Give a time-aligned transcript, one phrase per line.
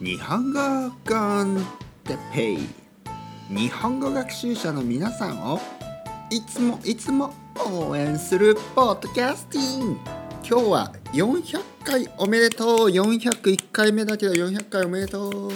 [0.00, 1.62] 日本語コン
[2.04, 2.58] テペイ
[3.50, 5.60] 日本語学習者の皆さんを
[6.30, 7.34] いつもいつも
[7.70, 10.00] 応援するポッドキャスティング。
[10.36, 12.88] 今日は400回おめでとう。
[12.88, 15.52] 401回目だけど400回おめでとう。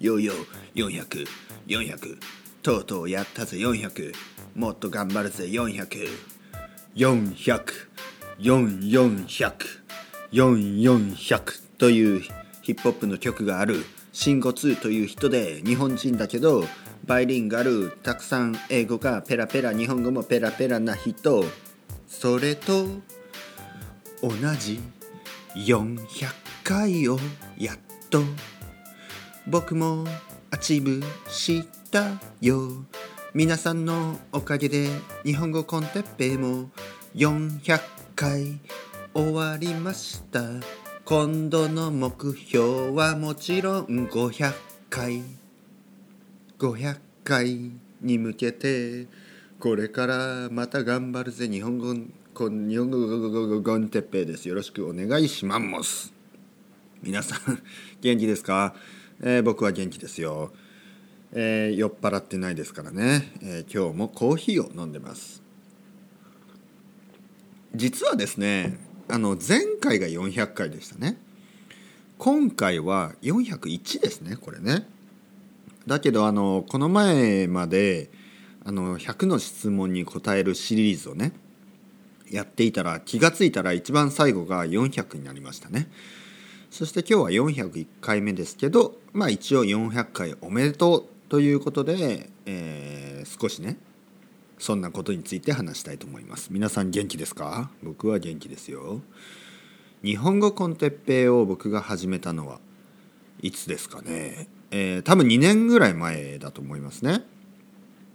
[0.00, 0.32] よいよ。
[0.74, 1.26] 400400
[1.66, 2.18] 400
[2.62, 3.58] とうとうやったぜ。
[3.58, 4.14] 400
[4.54, 5.44] もっと頑張るぜ。
[5.44, 6.08] 400
[6.96, 7.64] 400
[8.38, 9.52] 4400
[10.32, 12.22] 4400という
[12.64, 16.64] ヒップホップの曲がある Shing02という人で日本人だけど
[17.04, 21.44] バイリンガルたくさん英語がペラペラ日本語もペラペラな人。
[22.08, 22.86] それと
[24.22, 24.80] 同じ
[25.54, 25.98] 400
[26.62, 27.18] 回を
[27.58, 28.22] やっと
[29.46, 30.06] 僕も
[30.50, 32.86] achieve したよ。
[33.34, 34.88] 皆さんのおかげで
[35.24, 36.70] 日本語 con Teppei も
[37.14, 37.80] 400
[38.16, 38.60] 回
[39.12, 40.40] 終わりました。
[41.04, 44.54] 今度の目標はもちろん500
[44.88, 45.22] 回。
[46.58, 49.06] 500回に向けて
[49.60, 51.94] これからまた頑張るぜ日本語
[52.32, 56.14] こ日本語ゴンテッペイですよろしくお願いします
[57.02, 57.62] 皆さん
[58.00, 58.74] 元気ですか、
[59.20, 60.52] えー、僕は元気ですよ、
[61.34, 65.42] えー、酔っ払ってないですからね、えー、今日もコーヒーを飲んでます
[67.74, 71.18] 実はですねあの前回が400回でしたね。
[72.16, 74.86] 今回は401ですねこれね。
[75.86, 78.10] だけどあのこの前まで
[78.64, 81.32] あの100の質問に答えるシリーズをね
[82.30, 85.88] やっていたら気が付いたら一番最後が400になりましたね。
[86.70, 93.76] そして今日は401回目ですけどまあ一応400回おめでとうということで、えー、少しね
[94.64, 96.48] そんなことについて話したいと思います。
[96.50, 97.68] 皆さん元気ですか？
[97.82, 99.02] 僕は元気ですよ。
[100.02, 102.60] 日本語コンテッペイを僕が始めたのは
[103.42, 104.48] いつですかね？
[104.70, 107.26] えー、多分2年ぐらい前だと思いますね。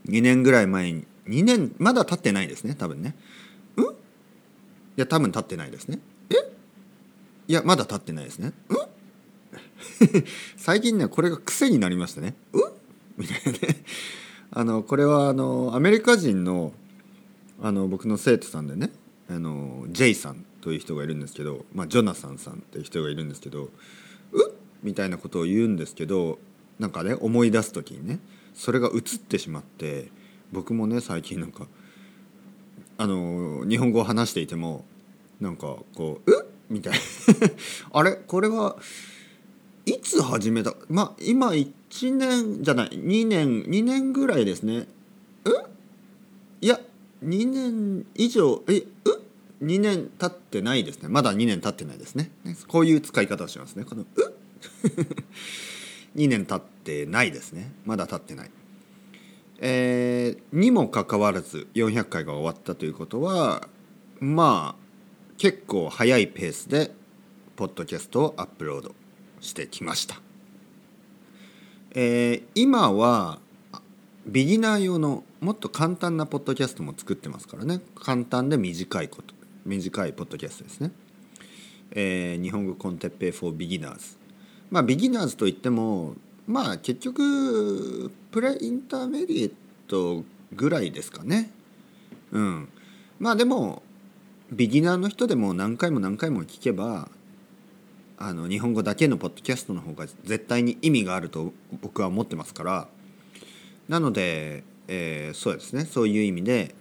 [0.08, 3.14] 2年ぐらい前に2年まだ経ってないですね多分ね。
[3.76, 3.86] うん？
[3.86, 3.88] い
[4.96, 6.00] や多分経ってないですね。
[6.32, 6.34] え？
[7.48, 8.54] いやまだ経ってないですね。
[8.70, 10.24] うん？
[10.58, 12.34] 最近ねこれが癖になりましたね。
[12.54, 12.72] うん？
[13.20, 13.60] みたいなね。
[14.60, 16.74] あのこれはあのアメリカ人の
[17.62, 18.92] あの僕の生徒さんでね
[19.30, 23.70] あのジェイさんという人がいるんですけど、まあ、ジョナサンさんっていう人がいるんですけど
[24.34, 24.54] 「うっ!」
[24.84, 26.40] みたいなことを言うんですけど
[26.78, 28.20] なんかね思い出す時にね
[28.54, 30.12] それが映ってしまって
[30.52, 31.66] 僕もね最近なんか
[32.98, 34.84] あの日本語を話していても
[35.40, 37.00] なんかこう「うっ!」みたいな
[37.98, 38.12] あれ？
[38.28, 38.76] これは
[39.86, 40.76] いつ始めた？
[40.90, 41.54] まあ今
[41.90, 44.88] 1年じゃない2年2年ぐらいですね。
[45.46, 45.50] え
[46.62, 46.80] いや
[47.24, 48.86] 2年以上えう
[49.64, 51.10] ？2年経ってないですね。
[51.10, 52.32] まだ2年経ってないですね。
[52.68, 53.84] こういう使い方をしますね。
[53.84, 54.34] この「う？
[56.16, 57.72] 2年経ってないですね。
[57.86, 58.52] まだ経ってない。
[59.62, 63.68] えー、にもかかわらず400回が終わったということは
[64.22, 64.90] まあ
[65.38, 66.92] 結構早いペースで
[67.58, 68.96] ポッドキャストをアップロード
[69.42, 70.22] してきました、
[71.92, 73.40] えー、今は
[74.26, 77.82] ビギナー用のもっと簡単なポッドキャストも作ってますからね。
[77.96, 79.34] 簡単で短いこと
[79.66, 80.92] 短いポッドキャストですね、
[81.92, 84.18] えー、日本語コンテッペイ for beginners
[84.70, 86.16] まあビギナーズといっても
[86.48, 89.52] まあ結局プレインターメディエッ
[89.88, 90.24] ト
[90.54, 91.52] ぐらいですかね。
[92.32, 92.70] うん。
[93.20, 93.84] まあでも
[94.52, 97.10] ビギナーの人でも何回も何回も聞けば
[98.22, 102.88] あの日本語だけのポッドキャストの方が絶対に意味があると僕は思ってますから。
[103.88, 105.86] なので、えー、そうですね。
[105.86, 106.76] そういう意味で、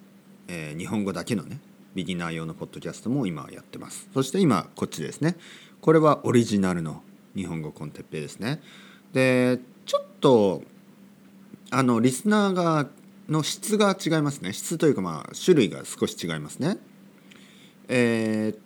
[0.49, 1.61] えー、日本語だけのね
[1.95, 4.09] ビギナー用のポッドキャストも今やってます。
[4.13, 5.37] そして今こっちですね。
[5.81, 7.03] これはオリジナルの
[7.37, 8.61] 日本語コンテッペイですね。
[9.13, 10.65] でちょっと
[11.71, 12.89] あのリスナーが
[13.29, 14.53] の質が違いますね。
[14.53, 16.79] 質というかまあ種類が少し違いますね。
[17.87, 18.57] え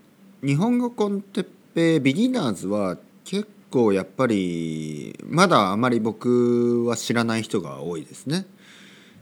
[0.43, 8.47] ー、日本語コンテッでビギナーズは結構やっぱりまだあまり僕は知らない人が多いですね。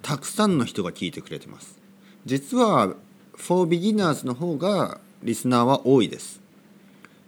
[0.03, 1.79] たくさんの人が聞いてくれてます。
[2.27, 2.95] 実は
[3.37, 6.41] For Beginners の方がリスナーは多いです。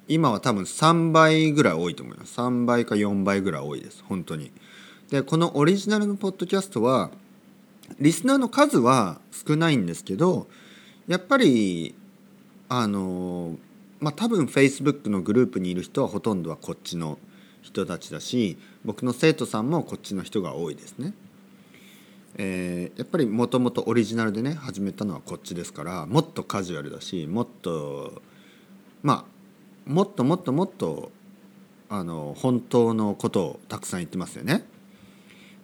[0.09, 2.39] 今は多分3倍ぐらい多いと思います。
[2.39, 4.05] 3倍か4倍ぐらい多いです。
[4.09, 4.51] 本当に。
[5.11, 7.11] でこのオリジナルのポッドキャストは
[8.01, 10.49] リスナーの数は少ないんですけど
[11.07, 11.95] やっぱり
[12.69, 13.57] あの
[14.03, 17.19] まあ多分 Facebook のグループにいる人はほとんどはこっちの
[17.63, 21.15] 人たちだし僕の生徒さんもこっちの人が多いですね。
[22.35, 28.23] えー、やっぱりもともとオリジナルでね始めたのはこっちですからもっとカジュアルだしもっと
[29.03, 29.27] ま
[29.87, 31.13] あもっともっともっと
[31.89, 34.65] あの本当のことをたくさん言ってますよね。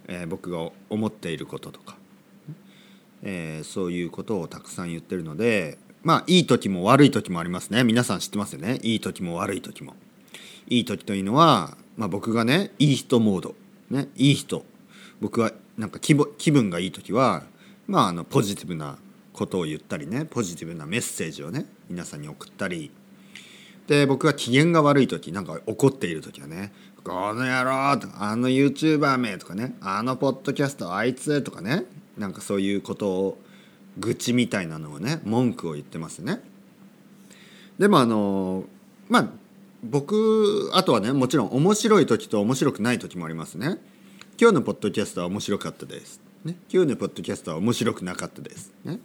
[0.07, 1.97] えー、僕が思っていることとか、
[3.23, 7.85] えー、そういうことをたくさん言ってるのでまあいい時も悪い時もありますね。
[7.85, 8.79] 皆さん知ってますよね。
[8.83, 9.95] いい時も悪い時も。
[10.69, 13.55] いい時というのは、まあ、僕がねいい人モード、
[13.91, 14.65] ね、いい人。
[15.21, 17.43] 僕はなんか気気分がいい時は、
[17.87, 18.99] まあ、あのポジティブな
[19.33, 22.91] ことを言ったりねポジティブなメッセージをね皆さんに送ったり。
[23.87, 26.73] で僕が機嫌が悪い時なんか怒っている時はね
[27.03, 31.85] 「この野郎」とか「あの YouTuber め」とかね「あのポッドキャストあいつ」とかね
[32.19, 33.39] なんかそういうことを
[33.99, 36.41] 愚痴みたいなのをね文句を言ってますね。
[37.79, 38.65] でもあの
[39.09, 39.29] まあ
[39.83, 43.79] 僕あとはねもちろん面白い時と面白くない時もありますね。
[44.41, 46.21] 今日のポッドキャストは面白かったです。
[46.45, 48.73] ね、今日のポッドキャストは面白くなかったです。
[48.85, 49.01] ね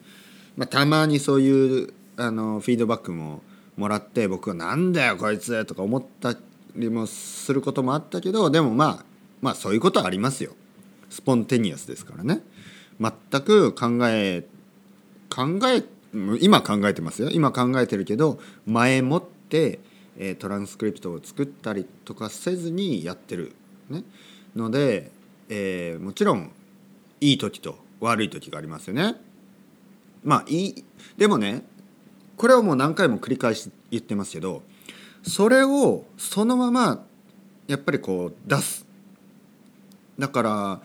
[0.56, 3.42] まあ、たまにそういうあのフィードバックも
[3.76, 6.38] もらって僕は「なんだよこいつ」とか思った
[6.76, 9.06] りもすることもあったけどでもまあ
[9.42, 10.52] まあそういうことはありますよ。
[11.10, 12.42] スポンテニアスですからね。
[13.00, 14.46] 全く考え
[15.34, 15.84] 考え
[16.42, 17.30] 今考えてますよ。
[17.32, 19.80] 今考えてるけど前もって、
[20.16, 23.54] え、トランスクリプトを作ったりとかせずにやってる、
[23.90, 24.04] ね、
[24.56, 25.12] ので、
[25.50, 26.52] えー、もちろん
[27.20, 29.16] いい時と悪い時がありますよね。
[30.24, 30.86] まあいい
[31.18, 31.64] でもね
[32.38, 34.62] これをもう何回も繰り返し言ってますけど
[35.24, 37.04] それをそのまま
[37.68, 38.86] やっぱりこう出す。
[40.20, 40.82] だから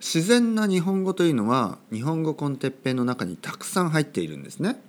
[0.00, 4.80] 自然な日本語というのは日本語コンテッペイの中にたくさん入っているんですね。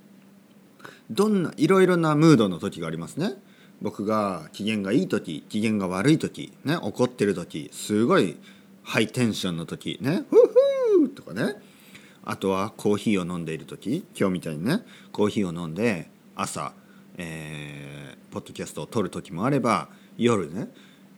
[1.09, 3.33] どんないろいろなムードの時がありますね。
[3.81, 8.37] 僕が機嫌がいい時機嫌が悪い時、ね、怒ってる時すごい
[8.83, 10.47] ハイテンションの時ね「フー
[10.99, 11.55] フー!」とかね
[12.25, 16.73] あとはコーヒーを飲んでいる時今日みたいにねコーヒーを飲んで朝、
[17.17, 20.69] えー、ポッドキャストを撮る時もあれば夜ね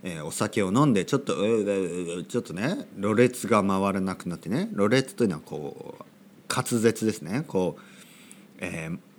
[0.03, 6.03] えー、お酒を飲んでちょっとちょっとねろれつが回らなくなってねろれつというのはこう
[6.51, 7.45] 滑舌ですね。
[7.47, 7.81] こう、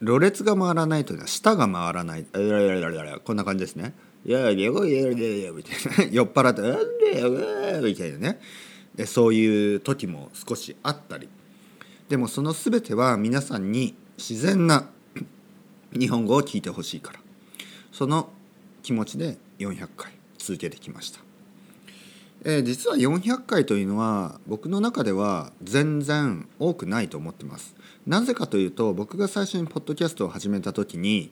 [0.00, 2.26] ろれつが回らないというのは舌が回らない。
[3.24, 3.94] こんな感じですね。
[4.24, 6.10] いやいやいやいやいやみたいな。
[6.12, 6.60] 酔っ払って
[7.82, 8.40] 「みたいなね。
[8.94, 11.28] でそういう時も少しあったり。
[12.08, 14.90] でもその全ては皆さんに自然な
[15.98, 17.20] 日本語を聞いてほしいから。
[17.90, 18.30] その
[18.82, 20.12] 気持ちで400回。
[20.42, 21.20] 続けてきました、
[22.44, 27.76] えー、実は400回というのは僕の中では全然多くないと思ってます。
[28.04, 31.30] なぜかというと僕が最初にポッドキャストを始めた時に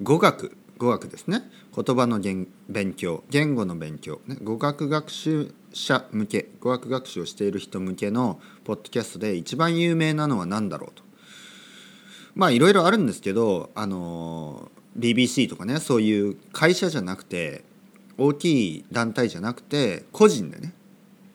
[0.00, 1.42] 語学語学ですね。
[1.74, 11.02] 言葉の勉強言語の勉強、ね、語学学習者向け語学学習をしている人向けのポッドキャストで一番有名なのは何だろうと。
[12.36, 17.64] まあいろいろあるんですけどあの BBC とかねそういう会社じゃなくて
[18.22, 20.74] 大きい団体じゃなくて個人でね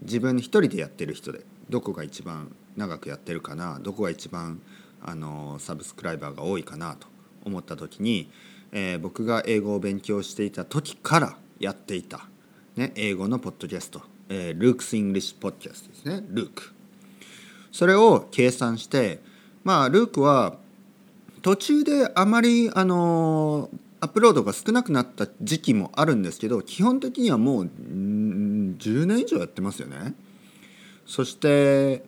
[0.03, 4.61] 自分一人でやってる人でどこが一番長くやってるかなどこが一番
[5.01, 7.07] あの subscriber が多いかなと
[7.43, 8.29] 思った時に、
[8.71, 12.27] えー、僕が英語を勉強していた時からやっていた、
[12.75, 16.71] ね、英語のポッドキャスト、えー、 Luke's English Podcast ですねルーク
[17.71, 19.21] それを計算して
[19.63, 20.57] まあルークは
[21.41, 23.71] 途中であまりあの
[24.05, 30.13] アップロードが少なくなった時期もあるんですけど基本的にはもう10年以上やってますよね。
[31.07, 32.05] そして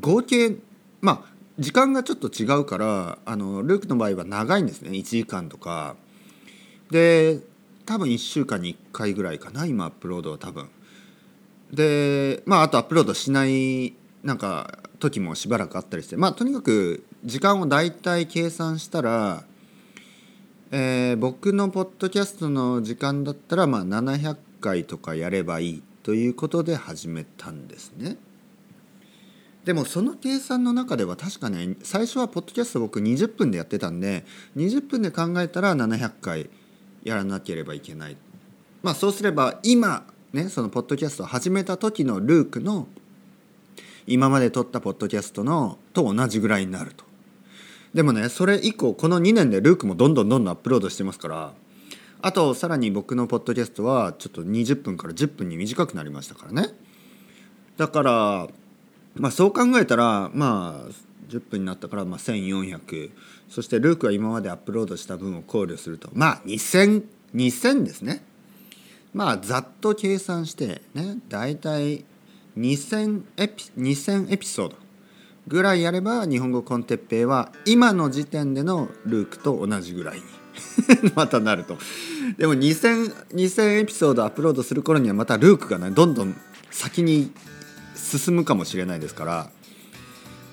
[0.00, 0.56] 合計
[1.00, 5.94] まあ時間がちょっと違うからあのルークの場合は長いんですね1時間とか。
[6.90, 7.40] で
[7.86, 10.68] 多分1週間に1回ぐらいかな今アップロードは多分。
[11.72, 19.44] でまああとアップロードしないなんか時もしばらくあったりしてまあとにかく時間を大体計算したら
[20.70, 28.18] えー、僕のポッドキャストの時間だったらまあ700回とかやればいいということで始めたんですね。
[29.64, 34.24] でもその計算の中では確かね最初はポッドキャスト僕20分でやってたんで
[34.56, 36.50] 20分で考えたら700回
[37.02, 38.16] やらなければいけない。
[38.82, 42.88] まあそうすれば今ねそのポッドキャストを始めた時のルークの
[44.06, 47.07] 今まで撮ったポッドキャストのと同じぐらいになると。
[47.94, 51.52] でもねそれ以降この2年でルークもどんどんどんどんアップロードしてますから
[52.20, 56.68] あとさらに僕のポッドキャストはちょっと20分から10分に短くなりましたからね。
[57.76, 58.48] だから
[59.14, 60.90] まあそう考えたらまあ
[61.28, 63.10] 10分になったからまあ1400
[63.48, 66.10] そしてルークは今までアップロードした分を考慮すると。
[66.12, 67.04] まあ2000
[67.34, 68.24] 2000ですね。
[69.14, 72.04] まあざっと計算してね大体
[72.56, 74.87] 2000エピ2000エピソード。
[75.48, 80.18] ぐらいやれば日本語コンテッペイは今の時点でのルークと同じぐらい。
[80.18, 80.24] に
[81.14, 81.78] またなると。
[82.36, 86.36] でも 2000, 2000エピソードアップロードする頃にはまたルークがねどんどん
[86.70, 87.32] 先に
[87.94, 89.50] 進むかもしれないですから。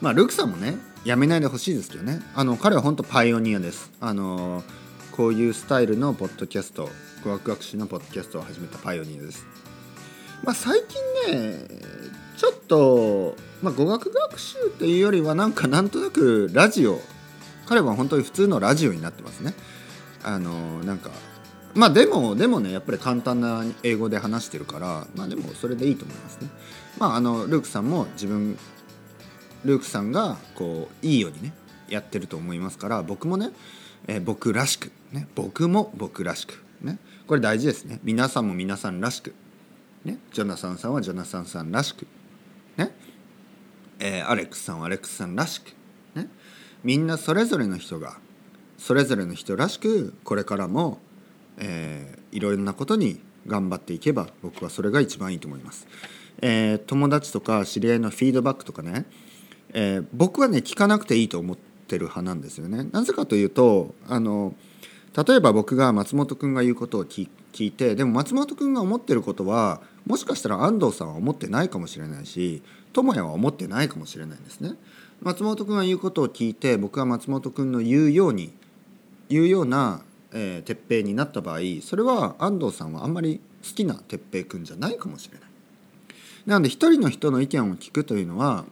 [0.02, 2.22] まあルークさんもねやめないでほしいですけどね。
[2.34, 3.92] あの彼は本当パイオニアです。
[4.00, 4.64] あの
[5.12, 6.90] こういうスタイルのポッドキャスト
[7.24, 9.46] 語学学習のポッドキャストを始めたパイオニアです。
[10.44, 10.80] まあ最
[11.26, 12.06] 近ね
[12.38, 13.36] ちょっと、
[13.66, 17.02] まあ、語学学習というよりはなんかなんとなくラジオ。
[17.66, 19.56] 彼は本当に普通のラジオになってますね。
[20.24, 21.10] あのなんか
[21.74, 26.50] まあでもでもねやっぱり簡単な英語で話してるからまあでもそれでいいと思いますね。
[27.00, 28.56] まああのルークさんも自分
[29.64, 31.54] ルークさんがこういいようにね
[31.90, 33.50] やってると思いますから僕もね、
[34.06, 37.00] えー、僕らしくね僕も僕らしくね。
[37.26, 38.00] これ大事ですね。
[38.04, 39.34] 皆さんも皆さんらしく。
[40.04, 40.20] ね。
[40.32, 42.06] ジョナサンさんはジョナサンさんらしく。
[42.78, 42.92] ね。
[44.00, 45.74] えー、アレックスさんはアレックスさんらしく
[46.16, 46.28] ね
[46.84, 48.18] みんなそれぞれの人が
[48.78, 51.00] それぞれの人らしくこれからも、
[51.58, 55.88] えー、いろいろなことに頑張っていけば僕はそれが一番いいと思います。
[56.42, 59.06] えー、友達とか知り合いのフィードバックとかね、
[59.74, 62.88] えー、僕はね聞かなくていいと思ってる派なんですよね。
[62.92, 64.54] なぜかというとあの
[65.26, 74.74] 例えば僕が松本君が言うことを聞聞いてでも松本君が思ってることはもしかしたら安藤さんは思ってないかもしれないし智也は思ってないかもしれないんですね。
[75.22, 78.52] 松本君が言うことを聞いて僕は松本君の言うように
[79.30, 80.02] 言うような、
[80.34, 85.50] えー、鉄平になった場合それは安藤さんはあんまり好きな鉄平君じゃないかもしれない。
[86.46, 88.66] なので一人の人の意見を聞くというのは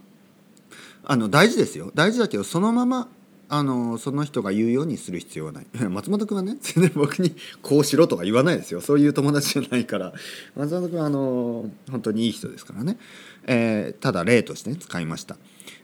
[1.06, 3.08] あの大事ですよ大事だけどそのまま
[3.50, 5.66] あのその人が言うようにする必要はない。
[5.90, 8.82] 松本君はね全然 僕にこうしろとか言わないですよ。
[8.82, 10.14] そういう友達じゃないから。
[10.56, 12.98] 松本君はあの本当にいい人ですからね、
[13.46, 15.38] えー、ただ例として、使いました。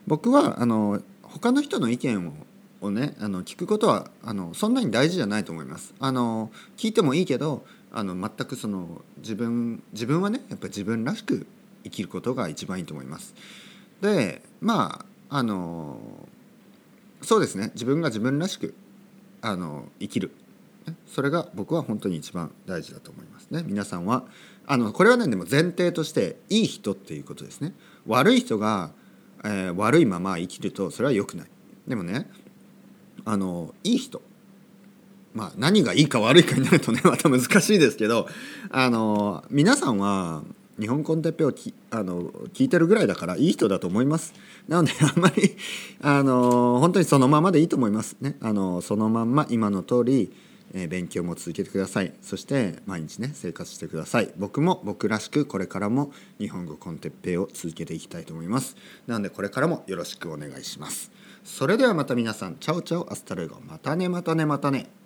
[0.08, 2.34] 僕はあの他の人の意見を
[2.82, 5.94] をねあの聞くことはあのそんなに大事じゃないと思います。
[6.00, 11.46] あの聞いてもいいけどあの全くその自分自分はねやっぱ自分らしく
[11.84, 13.36] 生きることが一番いいと思います。
[14.02, 16.00] でまああの
[17.22, 17.72] そうですね。
[17.74, 18.74] 自分が自分らしく
[19.42, 20.32] あの生きる。
[21.06, 23.64] それが僕は本当に一番大事だと思いますね。
[23.66, 24.24] 皆さんは
[24.66, 27.74] あのこれはねでも前提としていい人っていうことですね。
[28.08, 28.92] 悪い人が、
[29.44, 31.48] えー、悪いまま生きるとそれは良くない。
[31.88, 32.30] でもね
[33.26, 34.22] あのいい人。
[35.34, 38.28] まあ何がいいか悪いかになるとねまた難しいですけど
[38.72, 40.44] あの皆さんは
[40.80, 44.34] 日本コンテッペをきあの聞いてるぐらいだからいい人だと思います。
[44.68, 45.56] なので あんまり
[46.02, 48.38] あの本当にそのままでいいと思いますね。
[48.42, 50.32] あのそのまんま今の通り、
[50.74, 52.14] え、勉強も続けてください。
[52.22, 54.32] そして毎日ね生活してください。
[54.38, 58.76] 僕も僕らしくこれからも日本語 con Teppei を続けていきたいと思います。
[59.08, 61.12] なのでこれからもよろしくお願いします。
[61.44, 63.58] それではまた皆さん ciao ciao hasta luego。
[63.68, 64.99] またねまたねまたね。